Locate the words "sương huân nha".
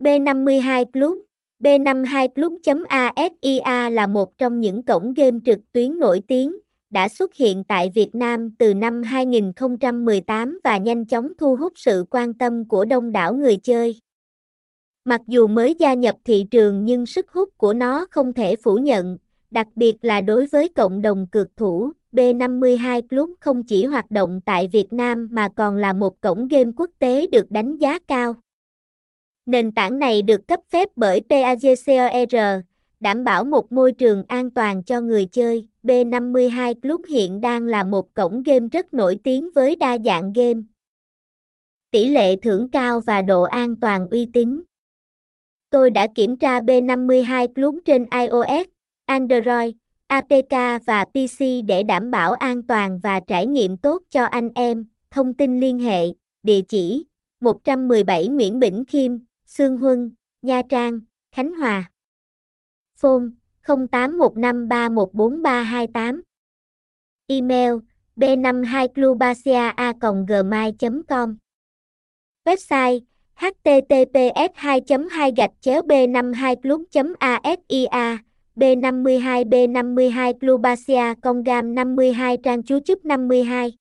59.46-60.62